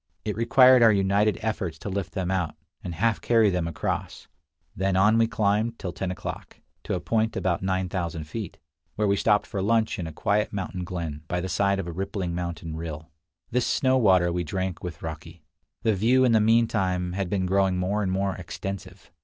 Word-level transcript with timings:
It 0.25 0.35
required 0.35 0.81
our 0.81 0.91
united 0.91 1.37
efforts 1.43 1.77
to 1.77 1.87
lift 1.87 2.13
them 2.13 2.31
out, 2.31 2.55
and 2.83 2.95
half 2.95 3.21
carry 3.21 3.51
them 3.51 3.67
across. 3.67 4.27
Then 4.75 4.95
on 4.95 5.19
we 5.19 5.27
climbed 5.27 5.77
till 5.77 5.91
ten 5.93 6.09
o'clock, 6.09 6.59
to 6.85 6.95
a 6.95 6.99
point 6.99 7.37
about 7.37 7.61
9000 7.61 8.23
feet, 8.23 8.57
where 8.95 9.07
we 9.07 9.15
stopped 9.15 9.45
for 9.45 9.61
lunch 9.61 9.99
in 9.99 10.07
a 10.07 10.11
quiet 10.11 10.51
mountain 10.51 10.83
glen, 10.85 11.21
by 11.27 11.39
the 11.39 11.47
side 11.47 11.77
of 11.77 11.85
a 11.85 11.91
rippling 11.93 12.33
mountain 12.33 12.75
rill. 12.75 13.11
This 13.51 13.67
snow 13.67 13.95
water 13.95 14.33
we 14.33 14.43
drank 14.43 14.83
with 14.83 15.03
raki. 15.03 15.43
The 15.83 15.93
view 15.93 16.25
in 16.25 16.31
the 16.31 16.41
mean 16.41 16.65
time 16.65 17.13
had 17.13 17.29
been 17.29 17.45
growing 17.45 17.77
more 17.77 18.01
and 18.01 18.11
more 18.11 18.33
extensive. 18.37 19.11